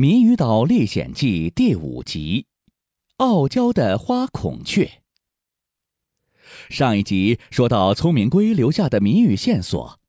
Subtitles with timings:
[0.00, 2.46] 谜语岛历险记》第五集：
[3.18, 5.02] 傲娇的花孔雀。
[6.70, 10.00] 上一集说到，聪明龟留下的谜语线索：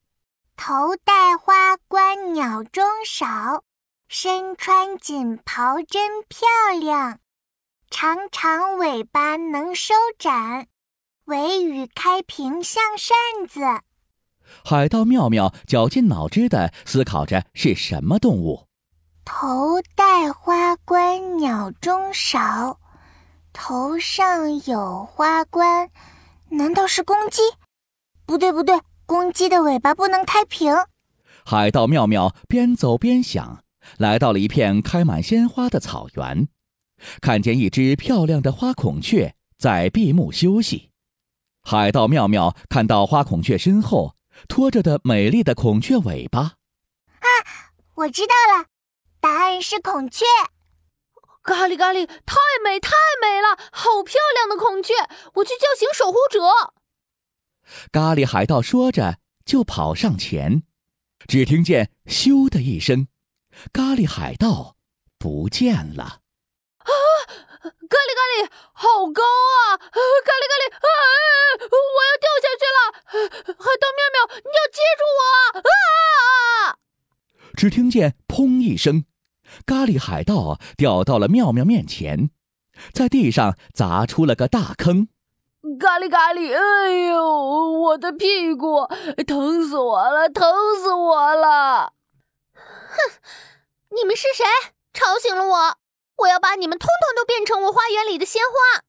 [0.56, 3.66] 头戴花冠鸟中少，
[4.08, 6.48] 身穿锦袍真漂
[6.80, 7.20] 亮，
[7.90, 10.70] 长长尾巴能收展，
[11.26, 13.60] 尾羽开屏像扇子。
[14.64, 18.70] 海盗妙妙绞尽脑汁的思考着是什么动物。
[19.24, 22.80] 头戴花冠鸟中少，
[23.54, 25.90] 头上有花冠，
[26.50, 27.42] 难道是公鸡？
[28.26, 30.74] 不对不对，公鸡的尾巴不能开屏。
[31.46, 33.64] 海盗妙妙边走边想，
[33.98, 36.48] 来到了一片开满鲜花的草原，
[37.22, 40.92] 看见一只漂亮的花孔雀在闭目休息。
[41.64, 44.16] 海盗妙妙看到花孔雀身后
[44.48, 47.28] 拖着的美丽的孔雀尾巴，啊，
[47.96, 48.71] 我知道了。
[49.22, 50.26] 答案是孔雀，
[51.44, 52.92] 咖喱咖喱，太美太
[53.22, 54.96] 美了，好漂亮的孔雀！
[55.36, 56.40] 我去叫醒守护者。
[57.92, 60.64] 咖喱海盗说着就跑上前，
[61.28, 63.08] 只听见“咻”的一声，
[63.72, 64.76] 咖喱海盗
[65.20, 66.22] 不见了。
[66.80, 66.92] 啊！
[67.62, 69.78] 咖喱咖喱，好高啊！
[69.78, 70.90] 咖喱咖喱，啊！
[71.62, 72.80] 我要掉下去了！
[73.46, 75.62] 海盗妙妙，你要接住我！
[75.62, 76.82] 啊！
[77.56, 79.06] 只听见“砰”一声。
[79.66, 82.30] 咖喱海盗掉到了妙妙面前，
[82.94, 85.08] 在地上砸出了个大坑。
[85.80, 88.88] 咖喱咖喱，哎呦，我的屁股
[89.28, 91.94] 疼死我了，疼死我了！
[92.54, 92.98] 哼，
[93.96, 94.44] 你们是谁？
[94.94, 95.76] 吵醒了我！
[96.18, 98.82] 我要把你们通通都变成我花园里的鲜花！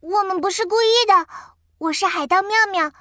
[0.00, 1.26] 我们不是故意的，
[1.78, 2.92] 我是海盗妙妙，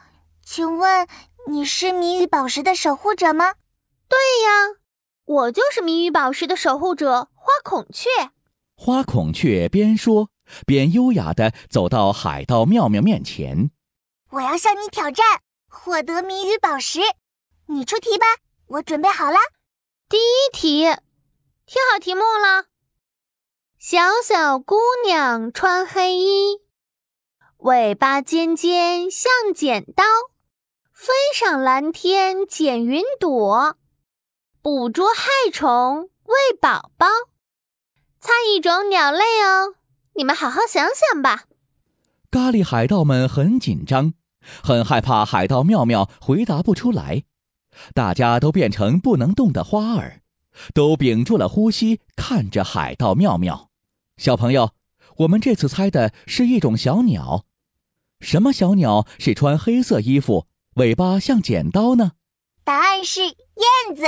[0.43, 1.07] 请问
[1.47, 3.55] 你是谜语宝石的守护者吗？
[4.07, 4.77] 对呀。
[5.27, 8.07] 我就是谜语宝石的守护者花孔雀。
[8.75, 10.29] 花孔雀边说
[10.65, 13.71] 边优雅地走到海盗妙妙面前。
[14.31, 17.01] 我要向你挑战，获得谜语宝石。
[17.65, 18.25] 你出题吧，
[18.67, 19.37] 我准备好了。
[20.07, 20.83] 第一题，
[21.65, 22.67] 听好题目了。
[23.77, 26.61] 小小姑娘穿黑衣，
[27.57, 30.05] 尾巴尖尖像剪刀，
[30.93, 33.77] 飞上蓝天捡云朵。
[34.67, 37.07] 捕捉害虫喂宝宝，
[38.19, 39.75] 猜一种鸟类哦！
[40.15, 41.45] 你们好好想想吧。
[42.29, 44.13] 咖喱海盗们很紧张，
[44.61, 47.23] 很害怕海盗妙妙回答不出来。
[47.93, 50.19] 大家都变成不能动的花儿，
[50.73, 53.69] 都屏住了呼吸，看着海盗妙妙。
[54.17, 54.71] 小朋友，
[55.19, 57.45] 我们这次猜的是一种小鸟。
[58.19, 62.11] 什么小鸟是穿黑色衣服，尾巴像剪刀呢？
[62.65, 64.03] 答案是燕子。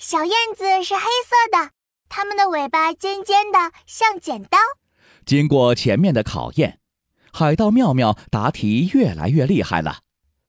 [0.00, 1.72] 小燕子是黑色的，
[2.08, 4.56] 它们的尾巴尖尖的，像剪刀。
[5.26, 6.80] 经过前面的考验，
[7.30, 9.98] 海盗妙妙答题越来越厉害了。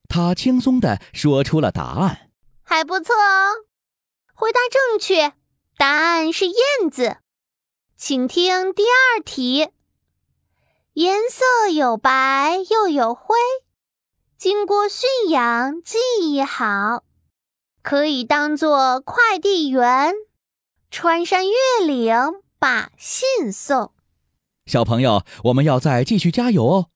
[0.08, 2.30] 他轻松地说出了答案，
[2.62, 3.66] 还不错哦。
[4.32, 5.34] 回答正确，
[5.76, 7.18] 答案是燕子。
[7.94, 9.68] 请听第二题：
[10.94, 13.36] 颜色有白又有灰，
[14.38, 17.04] 经过驯养记忆好。
[17.82, 20.14] 可以当做快递员，
[20.90, 22.14] 穿山越岭
[22.58, 23.92] 把信送。
[24.66, 26.86] 小朋友，我们要再继续加油哦！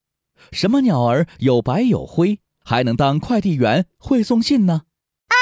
[0.52, 4.82] 什么鸟儿有白有灰，还能当快递员，会送信呢？
[5.26, 5.34] 啊，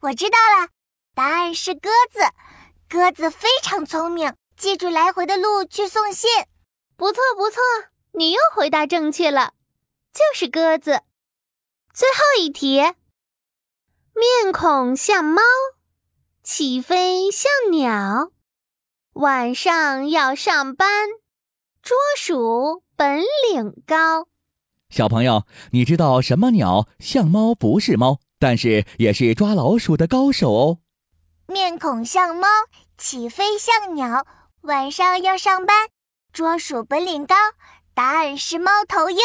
[0.00, 0.70] 我知道了，
[1.14, 2.20] 答案是鸽子。
[2.88, 6.28] 鸽子非常聪明，记住来回的路去送信。
[6.96, 7.60] 不错不错，
[8.14, 9.52] 你又回答正确了，
[10.12, 11.02] 就是鸽子。
[11.94, 12.82] 最后一题。
[14.18, 15.40] 面孔像猫，
[16.42, 18.32] 起飞像鸟，
[19.12, 20.88] 晚上要上班，
[21.80, 24.26] 捉鼠本领高。
[24.90, 30.78] 小朋友，你知道什么鸟像猫不是猫，但是也是抓老鼠的高手哦？
[31.46, 32.48] 面孔像猫，
[32.96, 34.26] 起飞像鸟，
[34.62, 35.90] 晚上要上班，
[36.32, 37.36] 捉鼠本领高。
[37.94, 39.18] 答案是猫头鹰。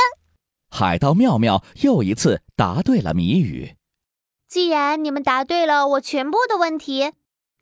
[0.69, 3.75] 海盗妙妙又一次答对了谜语。
[4.53, 7.13] 既然你们答对了我全部的问题，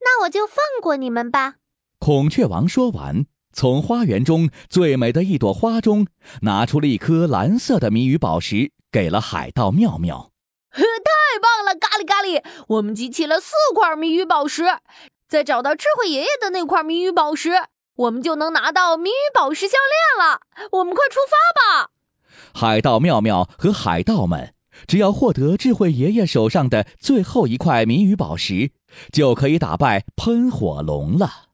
[0.01, 1.53] 那我就放过你们吧。
[1.99, 6.07] 孔雀王说完，从花园中最美的一朵花中
[6.41, 10.33] 拿出了一颗蓝色的谜语宝石，给了海盗妙妙。
[10.75, 12.43] 太棒了，咖喱咖喱！
[12.67, 14.65] 我们集齐了四块谜语宝石，
[15.29, 17.51] 再找到智慧爷爷的那块谜语宝石，
[17.95, 19.79] 我们就能拿到谜语宝石项
[20.19, 20.41] 链了。
[20.73, 21.91] 我们快出发吧！
[22.53, 24.53] 海盗妙妙和海盗们。
[24.87, 28.71] 只要获得智慧爷爷手上的最后一块谜语宝石，
[29.11, 31.50] 就可以打败喷火龙了。